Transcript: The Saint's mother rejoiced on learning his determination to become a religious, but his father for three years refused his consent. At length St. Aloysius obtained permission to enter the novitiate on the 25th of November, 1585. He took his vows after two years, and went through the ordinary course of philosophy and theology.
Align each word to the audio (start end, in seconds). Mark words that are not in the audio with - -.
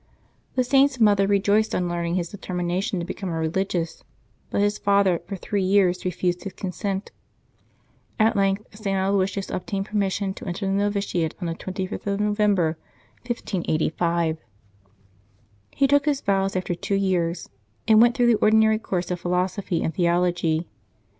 The 0.55 0.63
Saint's 0.63 0.99
mother 0.99 1.27
rejoiced 1.27 1.75
on 1.75 1.87
learning 1.87 2.15
his 2.15 2.29
determination 2.29 2.97
to 2.99 3.05
become 3.05 3.29
a 3.29 3.37
religious, 3.37 4.03
but 4.49 4.59
his 4.59 4.79
father 4.79 5.21
for 5.27 5.35
three 5.35 5.61
years 5.61 6.03
refused 6.05 6.43
his 6.43 6.53
consent. 6.53 7.11
At 8.19 8.35
length 8.35 8.75
St. 8.75 8.97
Aloysius 8.97 9.51
obtained 9.51 9.85
permission 9.85 10.33
to 10.33 10.47
enter 10.47 10.65
the 10.65 10.71
novitiate 10.71 11.35
on 11.39 11.45
the 11.45 11.53
25th 11.53 12.07
of 12.07 12.19
November, 12.19 12.79
1585. 13.27 14.39
He 15.69 15.85
took 15.85 16.05
his 16.07 16.21
vows 16.21 16.55
after 16.55 16.73
two 16.73 16.95
years, 16.95 17.47
and 17.87 18.01
went 18.01 18.17
through 18.17 18.25
the 18.25 18.39
ordinary 18.41 18.79
course 18.79 19.11
of 19.11 19.19
philosophy 19.19 19.83
and 19.83 19.93
theology. 19.93 20.67